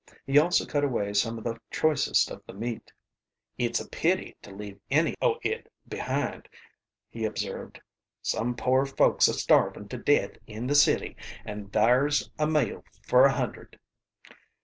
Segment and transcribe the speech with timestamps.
[0.25, 2.91] He also cut away some of the choicest of the meat.
[3.59, 6.49] "It's a pity to leave any o' it behind,"
[7.07, 7.79] he observed.
[8.23, 13.25] "Some poor folks a starvin' to deth in the city, an' thar's a meal fer
[13.25, 13.77] a hundred!"